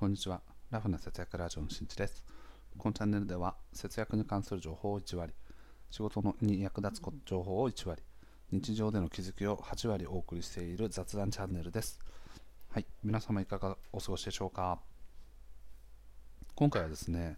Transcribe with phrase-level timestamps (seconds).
[0.00, 0.40] こんにちは。
[0.70, 2.24] ラフな節約ラジオのしんちです。
[2.78, 5.34] このチャンネルでは節約に関する情報を1割、
[5.90, 8.02] 仕事のに役立つ情報を1割、
[8.50, 12.00] 日常での気づきを8割お送りしている雑談チャンネルです。
[12.70, 14.80] はい、皆様いかがお過ごしでしょうか？
[16.54, 17.36] 今回はですね、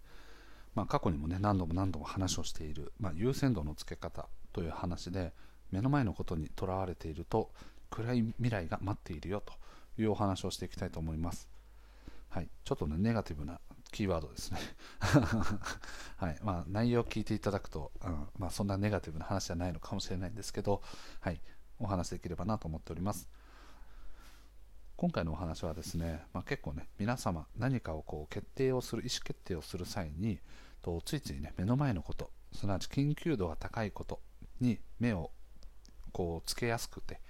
[0.76, 5.32] まあ、過去にもね何度も何度も話をしている、まあ、優先度のつけ方という話で
[5.72, 7.50] 目の前のことにとらわれていると
[7.90, 9.52] 暗い未来が待っているよと
[10.00, 11.48] いうお話をしていきたいと思います。
[12.32, 13.60] はい、ちょっとね、ネガティブな
[13.90, 14.58] キーワードですね。
[16.16, 16.38] はい。
[16.42, 18.26] まあ、内容を聞いていただくと、うん。
[18.38, 20.80] まあ、そんなネガティブな話じゃないのかもしれないんですけど、
[21.20, 21.42] はい、
[21.78, 23.28] お話できればなと思っております。
[24.96, 30.40] 今回のお話はですね、まあ、結構ね、皆様何かをこう決定をする、意思決定をする際に、
[30.80, 34.22] とついついね、目の前のこと、すなわち緊急度が高いこと
[34.58, 35.32] に目を
[36.12, 37.20] こうつけやすくて、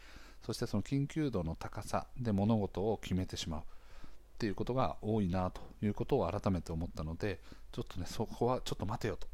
[0.47, 3.63] そしてその緊急度の高さで物事を決めてしまう。
[4.43, 7.39] っていうことが多いなということを改めて思ったので
[7.71, 9.29] ちょっとねそこはちょっと待てよと。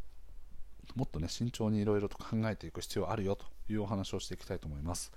[0.96, 5.10] もっとね慎重にいろいろと考えていく必要あるよというお話をしていきたいと思います。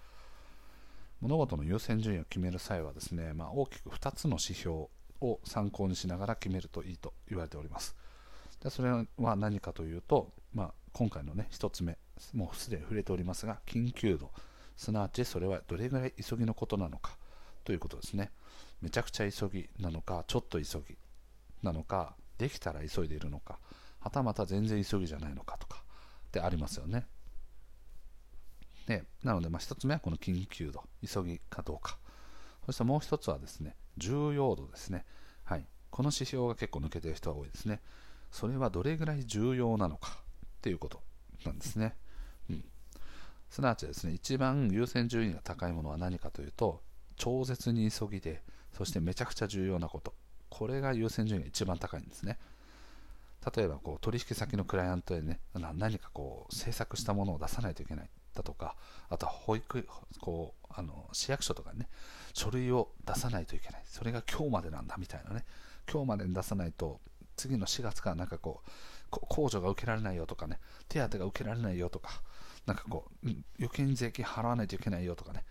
[1.20, 4.88] 物事の優先順位を決める際はですね、まあ、大きく2つの指標
[5.20, 7.98] を参考にしながら決めるといいと言われております。
[8.64, 11.98] でそれは何かというと、まあ、今回のね1つ目
[12.34, 14.32] もうすでに触れておりますが緊急度。
[14.78, 17.18] すなわちそれはどれぐらい急ぎのことなのか
[17.66, 18.32] ということですね。
[18.82, 20.98] めちゃくちゃ急ぎなのかちょっと急ぎ
[21.64, 23.60] なのかできたら急いでいるのか
[24.00, 25.84] はたまた全然急ぎじゃないのかとか
[26.28, 27.06] ってありますよね。
[28.88, 31.98] でなので、ま、1つ目はこの緊急度急ぎかどうか。
[32.66, 35.06] そしてもう1つはですね重要度ですね。
[35.44, 35.66] はい。
[35.92, 37.82] この指標が結構抜けてる人が多いですね。
[38.32, 41.02] それはどれぐらい重要なのかっていうこと
[41.46, 41.96] なんですね、
[42.50, 42.64] うん、
[43.50, 46.82] すなわちですね一番優先順位が高いものは何かというと
[47.18, 48.42] 超絶に急ぎで
[48.74, 50.14] そしてめちゃくちゃ重要なこと。
[50.50, 52.38] これが優先順位が一番高いんですね。
[53.56, 58.10] 例えば取引先のクライアントへね何かこう制作したものを出さないといけない。
[58.34, 58.76] だとか
[59.10, 59.88] あとは保育
[60.22, 61.88] こうあの市役所とかにね
[62.34, 63.82] 書類を出さないといけない。
[63.86, 65.46] それが今日までなんだみたいなね。
[65.92, 67.00] 今日までに出さないと
[67.36, 68.62] 次の4月からなんかこ
[69.12, 72.22] う控除が受けられないよとかね手当が受けられないよとか
[72.66, 73.28] なんかこう
[73.60, 75.44] 余計に税金払わないといけないよとかね。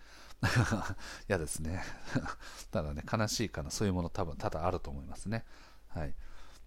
[1.28, 1.82] 嫌ですね。
[2.70, 5.44] ただね、悲しいかな、そういうもの多分多々あると思いますね。
[5.88, 6.14] はい。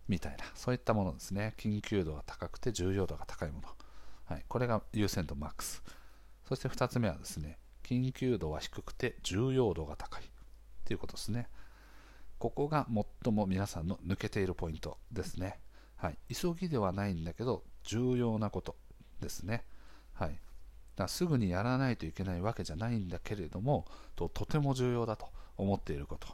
[0.07, 1.53] みたいな、そういったものですね。
[1.57, 3.69] 緊急度が高くて重要度が高いもの。
[4.25, 4.45] はい。
[4.47, 5.83] これが優先度マックス。
[6.47, 10.23] そして2つ目はですね、緊急度は低くて重要度が高い。
[10.85, 11.50] ということですね。
[12.38, 12.88] ここが
[13.23, 15.62] 最も皆さんの抜けているポイントですね。
[15.95, 16.17] はい。
[16.33, 18.75] 急ぎではないんだけど、重要なこと
[19.22, 19.66] ですね。
[20.13, 20.38] はい。
[20.96, 25.28] だすぐにやらないといけないわけじゃないんだけれどもととても重要だと
[25.58, 26.28] 思っていること。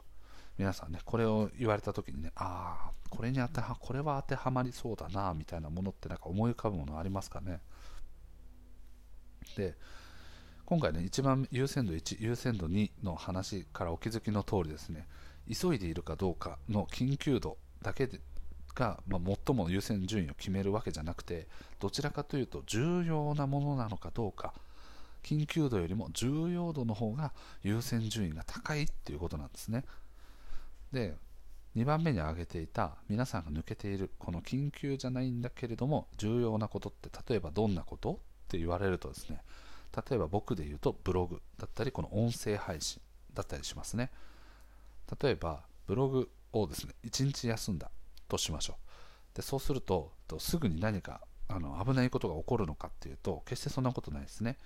[0.58, 7.60] 皆さんねこれを言われた時にねああこれに当てはこれは当てはまりそうだなみたいなものってなんか思い浮かぶものありますかね？
[9.56, 9.74] で
[10.66, 15.08] 今回ね一番優先度1優先度2の話からお気づきの通りですね
[15.50, 18.20] 急いでいるかどうかの緊急度だけで
[18.74, 21.46] が、ま、最も優先順位を決めるわけじゃなくて
[21.78, 24.54] どちらかというと重要なものなのかどうか
[25.22, 27.32] 緊急度よりも重要度の方が
[27.62, 29.84] 優先順位が高いっていうことなんですね。
[30.92, 31.14] で
[31.76, 38.14] 2番目に挙げていた皆さんが抜けているこの緊急じゃないんだけれども重要なことって例えばどんなこと？
[38.14, 38.16] っ
[38.48, 39.40] て言われるとですね
[39.94, 43.00] 例えば僕で言うとブログだったりこの音声配信
[43.34, 44.10] だったりしますね。
[45.22, 47.90] 例えばブログをですね1日休んだ。
[48.30, 48.78] としましょ
[49.34, 49.36] う。
[49.36, 54.56] でそうするとすぐに何かあの危ないことが起こるのかっていうと決してそんなことないですね。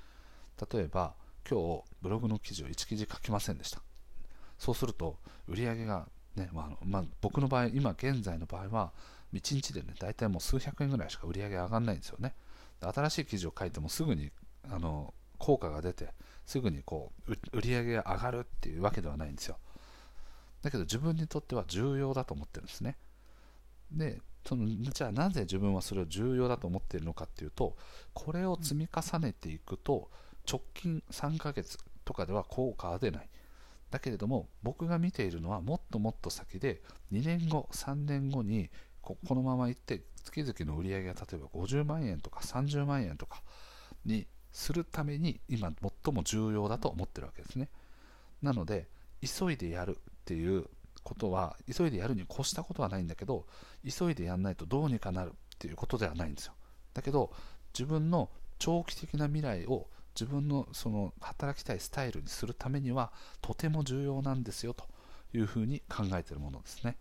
[0.72, 1.14] 例えば
[1.48, 3.80] 今日ブログの記事を1記事書きませんでした。
[4.58, 8.92] そうすると売り上げがね、まあまあ、僕の場合今現在の場合は
[9.32, 12.34] 1日でね大体もう数百円ぐらいしか売り上げ上がらないんですよね。
[12.81, 14.31] 新しい記事を書いてもすぐに
[14.70, 16.08] あの効果が出て
[16.44, 19.56] すぐにこう売り上げが上がるっていうわけではないんですよ。
[20.62, 22.96] だけど自分にとっては重要だと思ってるんですね。
[23.90, 27.76] でそのじゃあなぜ自分はそれを重要だと思っているのかっていうと
[28.12, 30.10] これを積み重ねていくと
[30.50, 33.28] 直近3ヶ月とかでは効果は出ない。
[33.90, 36.82] だけれども僕が見ているのはもっともっと先で
[37.12, 38.69] 2年後3年後に
[39.00, 43.42] このままいって月々の売り上げが例えば50万円とか30万円とか
[44.04, 45.72] にするために今
[46.04, 47.69] 最も重要だと思ってるわけですね。
[48.42, 48.88] なので
[49.22, 50.66] 急いでやるっていう
[51.04, 53.46] ことは急いでやるに越したことはないんだけど
[53.88, 56.54] 急いでやらないとどうにかなるっていうことではないんですよ。
[56.94, 57.32] だけど
[57.72, 63.12] 自分の長期的な未来を自分のその働きたいスタイルにするためには
[63.42, 64.86] とても重要なんですよと
[65.32, 66.96] いうふうに考えているものですね。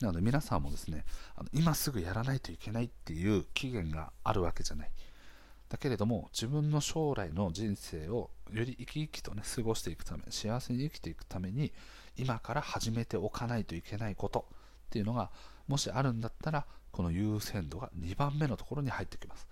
[0.00, 1.04] なので皆さんもですね
[1.36, 4.90] あの今すぐやらないといけないっていう期限があるわけじゃない。
[5.68, 11.72] だけれども自分の将来の人生をより生き生きとね過ごしていくため幸せに生きていくために
[12.16, 14.46] 今から始めておかないといけないこと
[14.86, 15.30] っていうのが
[15.68, 19.46] もしあるんだったらこの優先度が2番目のところに入ってきます、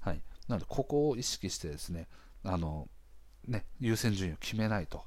[0.00, 2.06] はい、なのでここを意識してですね
[2.44, 2.88] あの
[3.46, 5.02] ね優先順位を決めないと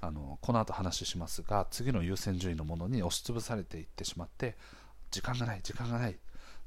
[0.00, 4.56] あのこの後話しますが次の優先順位のものに押しつぶされていってしまって
[5.10, 6.16] 時間がない時間がない。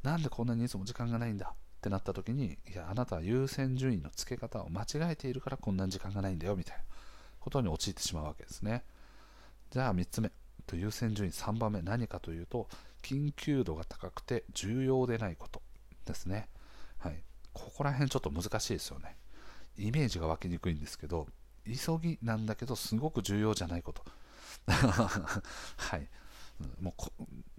[0.03, 1.47] なんでこんなにいつも時間がないんだ？
[1.47, 6.83] ってなった時にいやあなたは優先順位の付け方を間違えているからこんなに時間がないんだよみたいな
[7.39, 8.83] ことに陥ってしまうわけですね。
[9.75, 10.31] じゃあ3つ目。
[10.65, 11.33] と優先順位。
[11.33, 11.81] 3番目。
[11.81, 12.69] 何かというと
[13.03, 15.61] 緊急度が高くて重要でないこと
[16.05, 16.47] ですね。
[16.97, 17.21] はい。
[17.51, 19.17] ここら辺ちょっと難しいですよね。
[19.77, 21.27] イメージが湧きにくいんですけど
[21.65, 24.05] 急ぎなんだけどすごく重要じゃないこと。
[24.71, 26.07] はい。
[26.79, 26.95] も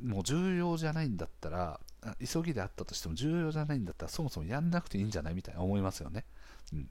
[0.00, 1.78] うもう重要じゃないんだったら
[2.18, 6.24] 急ぎであったとしても重要じゃないんだったらそもそもやんなくていいんじゃないみたいな思いますよね、
[6.72, 6.88] うん、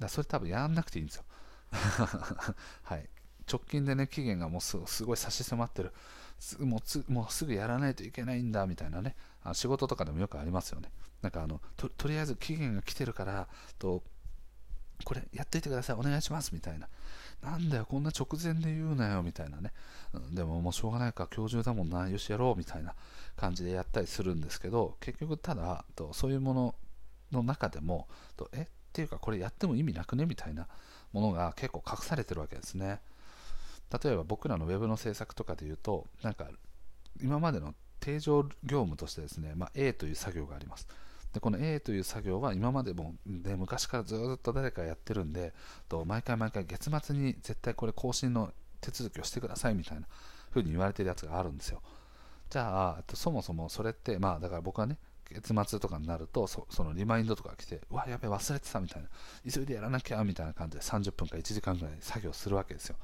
[0.00, 1.24] だそれ多分やんなくていいんですよ。
[2.82, 3.08] はい。
[3.50, 5.92] 直近でね期限がもうすごい差し迫ってる。
[6.60, 9.16] もうもうすぐやらないといけないんだみたいなね。
[9.42, 10.90] あ仕事とかでもよくありますよね。
[11.22, 13.48] なんかあのととりあえず期限が来てるから
[13.78, 14.02] と
[15.04, 15.96] これやっといてください。
[15.96, 16.88] お願いしますみたいな。
[17.42, 19.72] なんだよこんな直前で言うなよみたいなね、
[20.32, 22.94] でももうしょうがないか今日中だもんなよしやろうみたいな
[23.36, 26.74] 感じでやったりするんですけど結局ただとそういうもの
[27.30, 30.66] の中でもとえっていうかこれやっても意味なくねみたいな
[31.12, 33.00] ものが結構隠されてるわけですね。
[34.02, 36.48] 例えば僕らの web の制作とかで言うとなんか
[37.22, 40.86] 今までの定常業務としてですね、まあ、A という作業があります。
[41.32, 45.52] でこの A という作業は今までもで昔からずっと誰かやってるんで
[45.88, 48.50] と毎回毎回月末に絶対これ更新の
[48.80, 50.06] 手続きをしてくださいみたいな
[50.50, 51.82] 風に言われてるやつがあるんですよ。
[52.48, 54.98] じゃあそもそもそれってまあだから僕はね
[55.30, 59.08] 月末とかになるとそのリマインドとか来てうわやべ忘れてたみたいな。
[59.52, 62.96] 急いでやらなきゃみたいな感じで30分か1時間ぐらい作業するわけですよ、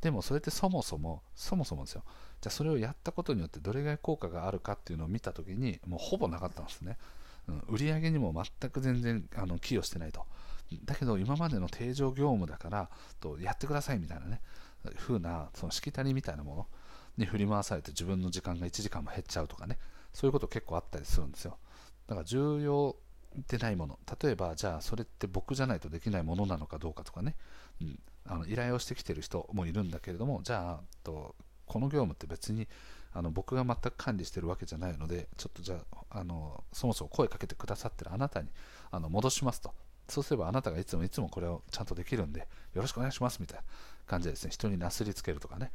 [0.00, 2.02] でもそれってそもそもそもそもですよ。
[2.40, 6.96] じゃあそれをやったことによってどれぐらい効果があるかっていうのを見たときにもうほぼなかったんですね、
[7.48, 10.24] うん、売上にも全く全然あの寄与してないと。
[10.84, 12.90] だけど今までの定常業務だから
[13.20, 14.40] とやってくださいみたいなね。
[14.96, 16.66] 風なそのしきたりみたいなもの。
[17.18, 19.76] に振り回されて自分の時間が1時間も減っちゃうとかね。
[20.12, 21.58] そういうこと結構あったりするんですよ。
[22.06, 22.96] だから重要
[23.48, 23.98] でないもの。
[24.20, 27.36] 例えばじゃあそれって僕じゃないとできないものなのかどうかとかね、
[27.80, 31.34] うん、あの依頼をしてきてる人もいるんだけれどもじゃあと
[31.66, 32.66] この業務って別に
[33.12, 35.76] あの僕が全く管理してるわけじゃないのでちょっとじゃ
[36.10, 38.48] ああのそもそも声かけてくださってるあなたに
[38.90, 39.72] あの戻しますと。
[40.08, 43.64] そうすればあなたがいつもいつもこれをちゃんとできるんでよろしくお願いしますみたいな
[44.06, 45.70] 感じでですね人になすりつけるとかね。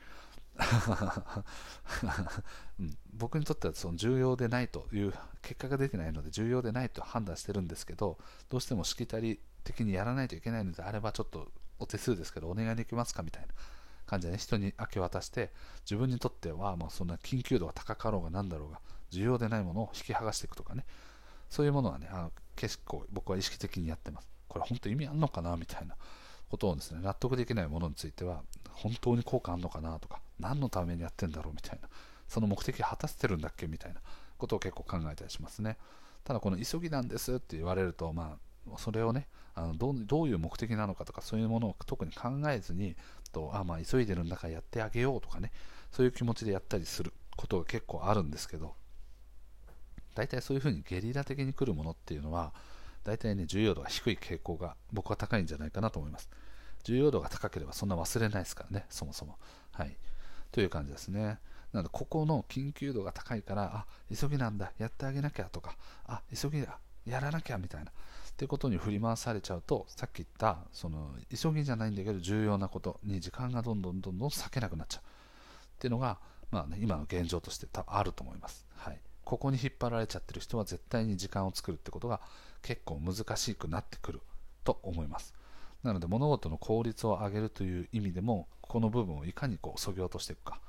[2.79, 8.19] うん、僕にとってはその重要でないという結果が出てないので重要でないと判断してるんですけど
[8.49, 13.49] どうしてもしきたり的にやらないといけないのであればちょっとお手数ですけどお願いできますかみたいな
[14.05, 15.51] 感じで、ね、人に明け渡して
[15.85, 18.79] 自分にとってはもうそんな緊急度が高かろうが何だろうが
[19.09, 20.85] 重要でないものを引き剥がしていくとかね。
[21.49, 24.27] そういうものはねあの結構僕は意識的にやってます。
[24.47, 25.95] これ本当意味あんのかなみたいな
[26.49, 28.41] ことをですね納得できないものについては
[28.71, 31.87] 本当に効果あんのかなとか何のためにやってんだろうみたいな。
[32.27, 34.01] その目的果たせてるんだっけみたいな。
[34.43, 35.77] ことを結構考えたりしますね。
[36.23, 38.37] ただこの急ぎなんですって言われるとま
[38.71, 42.95] あそれをねあのどうどういう目的なのかとかそういうものを特に考えずに
[43.31, 45.51] とあまあ急いでるんだからやってあげようとかね。
[45.91, 47.13] そういう気持ちでやったりする。
[47.35, 48.75] ことが結構あるんですけど。
[50.13, 52.53] 大体そういうふうにゲリラ的に来るものっていうのは
[53.03, 56.29] 大体ね重要度が低い傾向が僕は高いんじゃないかなと思います。
[56.83, 59.39] 重要度が高ければそんな忘れないですからねそもそも。
[59.71, 59.97] はい。
[60.53, 61.39] という感じですね。
[61.73, 67.93] なのでここの緊急度が高いからあ急ぎなんだやってあげなきゃとかあ急ぎだやらなきゃみたいなっ
[68.37, 75.01] てことに振り回されちゃうとさっき言ったその急ぎじゃないんだけど重要なことに時間がどんどんどんどん割けなくなっちゃう。
[75.01, 75.05] っ
[75.79, 76.19] ていうのが、
[76.51, 82.21] まあね、今の現状として多分あると思います、はい、ここに引っ張られちゃってる人は絶対に時間を作るってことが
[82.61, 84.21] 結構難しくなってくる
[84.63, 85.33] と思います。
[85.83, 90.59] なので物事の効率を上げるという意味でもこの部分をいかにこう削ぎ落としていくか。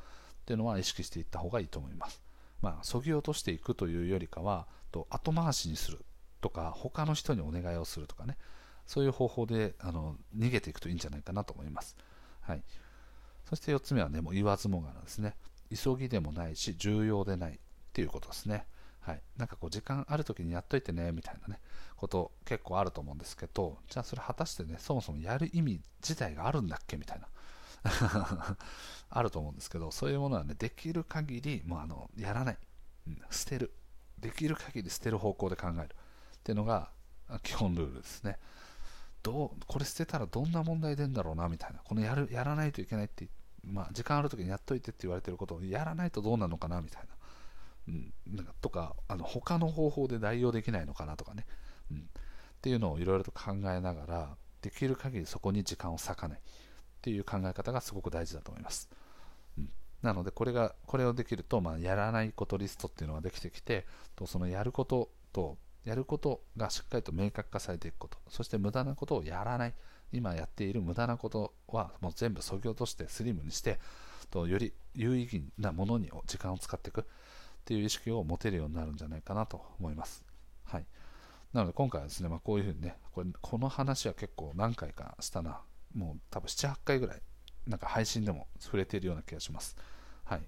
[0.43, 2.21] っていうのは意識していった方がいいと思います。
[2.61, 6.05] まあ、削ぎ落としていくというよりかはと後回しにする
[6.41, 8.37] とか他の人にお願いをするとかね。
[8.87, 11.97] そういう方法であの逃げていくといいんじゃないかなと思います、
[12.43, 12.63] はい、
[13.49, 15.35] そして4つ目はねもう言わずもがなですね。
[15.75, 17.59] 急ぎでもないし重要でないっ
[17.93, 18.67] ていうことですね。
[19.05, 21.61] はい、なんかこう時間ある時にやっといてねみたいなね
[21.95, 27.29] こと結構あると思うんですけどじゃあそれ果たしてねそもそもやる意味自体があるんだっけみたいな。
[29.11, 32.59] あると思うんですけどそういうものはねできる限りもうあのやらない、
[33.07, 33.75] うん、捨てる。
[34.19, 35.85] できる限り捨てる方向で考える。
[35.85, 36.91] っていうのが
[37.43, 38.39] 基本ルールですね。
[39.23, 41.81] どうこれ捨てたらどんな問題出るんだろうなみたいな。
[41.81, 43.29] このやるやらないといけないって
[43.67, 47.03] まあ、時間ある時にやっといてって言われてることをやらないとどうなのかなみたい
[47.89, 51.47] な,、うん、なんかとかあの他の方法で代用できないのかなとかね、
[51.91, 52.01] うん、っ
[52.61, 56.39] ていうのをいろいろと考えながらできる限りそこに時間を割かない。
[56.39, 56.41] っ
[57.05, 58.89] ていう考え方がすごく大事だと思います、
[59.59, 59.69] うん、
[60.01, 63.85] なのでこれがこれをできると、まあ、やらないことリストっていうのができてきて
[64.17, 68.17] とそのやることとやることがしっかりと明確化されていくこと。
[68.31, 69.75] そして無駄なことをやらない。
[70.13, 73.79] 今やっている無駄なことはもう全部そぎ落としてスリムにして
[74.31, 77.05] とより有意義なものに時間を使っていく。
[77.65, 80.23] っていう意識を持てるようになるんじゃないかなと思います。
[80.65, 80.85] はい、
[81.55, 85.61] なので今回はですね、まあ、こういうふうにねこれこの話は結構何回かしたな
[85.95, 87.23] もう多分7、8回ぐらい
[87.67, 89.77] なんか配信でも触れているような気がします。
[90.25, 90.43] はい、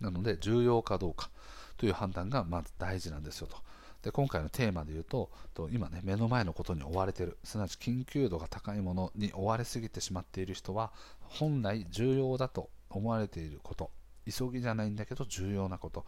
[0.00, 1.30] なので重要かどうか
[1.76, 3.56] という判断がまず大事なんですよと。
[4.02, 5.30] で今回のテーマで言うと
[5.70, 13.90] 今ね目の前のことに追われているすなわち緊急度が高いものに追われすぎてしまっている人は本来重要だと思われていること
[14.30, 16.04] 急ぎじゃないんだけど重要なこと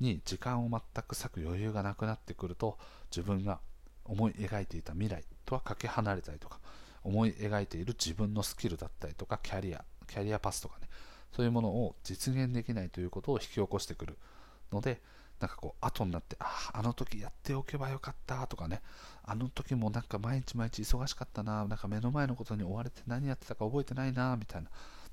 [0.00, 2.78] に時間を全く割く余裕がなくなってくると
[3.10, 3.60] 自分が
[4.04, 6.58] 思い描いていた未来とはかけ離れたりとか
[7.04, 10.88] 思い描いている自分のスキルだったりとかキャリアキャリアパスとかね
[11.32, 14.18] そういうものを実現できないということを引き起こしてくる
[14.72, 15.00] ので
[15.40, 18.80] なんかこう後になってあああの時やっておけばよかったとかね
[19.24, 24.70] あの時もなんか毎日毎日忙しかったななんか目の前のことに追われて何やってたか覚えてないなみたいな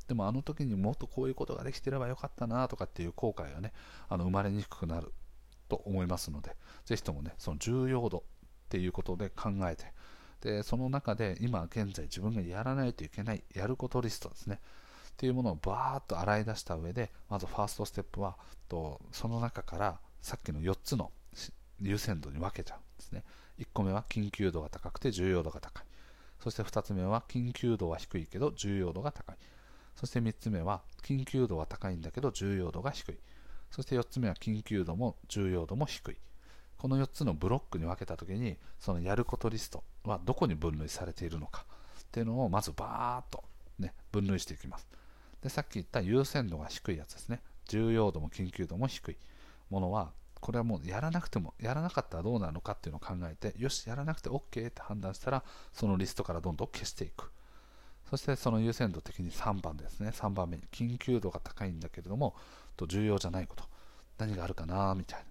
[0.09, 3.71] でもあの時にもっとこういうことができてればよかったなとかっていう後悔がね
[4.09, 5.13] あの生まれにくくなる
[5.69, 8.21] と思いますのでぜひともねその重要度っ
[8.69, 9.85] ていうことで考えて
[10.41, 14.59] でその中で今現在自分がやらないといけないやることリストですね
[15.09, 18.35] っていうものをバーッと洗い出した上でまずファーストステップは
[18.67, 21.11] とその中からさっきの4つの
[21.81, 23.23] 優先度に分けちゃうんですね。
[23.59, 25.85] 1個目は緊急度が高くて重要度が高い。
[26.41, 29.37] そして2つ目は緊急度は低いけど重要度が高い。
[29.95, 33.17] そして3つ目は緊急度は高いんだけど重要度が低い。
[33.71, 36.17] そして4つ目は緊急度も重要度も低い。
[36.77, 41.65] この4つのブロックに分けた時にそのやることリストはどこに分類されているのか。
[42.01, 43.43] っていうのをまずバーっと、
[43.77, 44.87] ね、分類していきます。
[45.41, 47.41] でさっき言った優先度が低いやつですね。
[47.67, 49.17] 重要度も緊急度も低い。
[49.69, 55.43] ものはこれはもうやらなくてもやらなかったらどうなのかっていうのを考えてよしやらなくて OK って判断したら
[55.73, 57.31] そのリストからどんどん消していく。
[58.09, 60.09] そしてその優先度的に3番ですね。
[60.09, 62.35] 3番目に緊急度が高いんだけれども
[62.75, 63.63] と重要じゃないこと。
[64.17, 65.23] 何があるかなみたい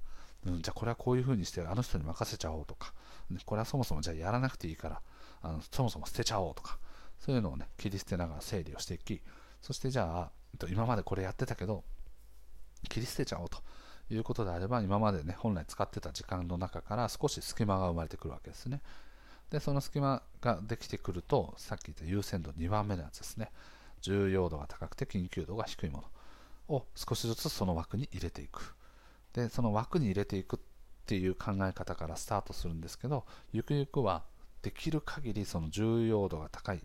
[0.47, 2.93] な、うん、じゃあこれはこういうふうにしてあの人に任せちゃおうとか。
[3.45, 5.03] これはそもそもじゃあやらなくていいから
[5.43, 6.79] あのそもそも捨てちゃおうとか。
[7.19, 9.21] そういうのをね切り捨てながら整理をしていき
[9.61, 11.83] そしてじゃあ今までこれやってたけど
[12.89, 13.59] 切り捨てちゃおうと。
[14.11, 18.81] いうことであれば今までね本来使ってた時間の中から少し隙間が生まれてくるわけですね。
[19.50, 23.50] でその隙間ができてくるとさっき言った優先度2番目のやつですね。
[24.00, 26.05] 重要度が高くて緊急度が低いもの。
[26.69, 28.75] を少しずつその枠に入れていく。
[29.33, 30.59] でその枠に入れていくっ
[31.07, 34.25] ていう考え方からスタートするんですけどゆくゆくは
[34.62, 36.81] できる限りその重要度が高い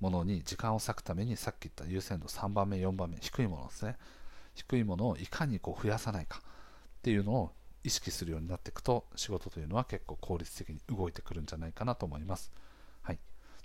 [0.00, 3.96] ものに時間を割くためにさっき言った優先度3番目4番目低いものですね。
[4.54, 7.52] 低いものをいかにこう増やさないかっていうのを
[7.84, 12.50] 意識するようになっていくと仕事というのは結構効率的に動いてくるんじゃないかなと思います。
[13.02, 13.18] はい、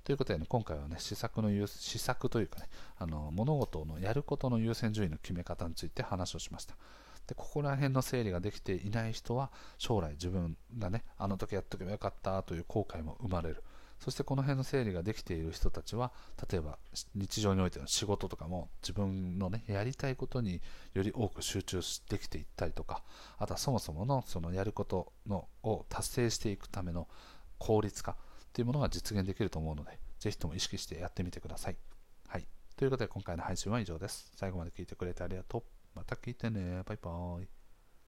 [0.03, 6.75] ということで、ね、今回はね試作の試作というかねあの物事のやることの優先順位の決め方について話をしました。
[7.27, 13.63] でここら辺の整理ができていない人は将来自分がねあの時やっとけばよかったという後悔も生まれる
[13.99, 16.11] そしてこの辺の整理ができている人たちは
[16.49, 16.77] 例えば
[17.15, 20.61] 日常においての仕事とかも自分のねやりたいことに
[20.93, 23.03] より多く集中できていったりとか
[23.37, 27.07] あとはそもそものそのやることのを達成していくための
[27.57, 28.15] 効率化っ
[28.53, 31.77] ていうものが実現できると思うのでぜひとも意識してやってみてください。
[32.27, 32.47] はい。
[32.75, 34.31] ということで今回の配信は以上です。
[34.35, 35.63] 最後まで聞いてくれてありがとう。
[35.95, 36.83] また聞いてね。
[36.85, 37.58] バイバーイ。